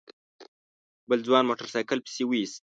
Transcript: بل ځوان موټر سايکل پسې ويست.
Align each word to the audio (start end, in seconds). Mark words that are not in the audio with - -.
بل 1.09 1.19
ځوان 1.27 1.43
موټر 1.49 1.67
سايکل 1.73 1.99
پسې 2.05 2.23
ويست. 2.27 2.61